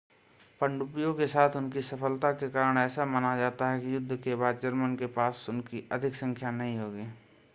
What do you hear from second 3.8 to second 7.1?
कि युद्ध के बाद जर्मन के पास उनकी अधिक संख्या नहीं होगी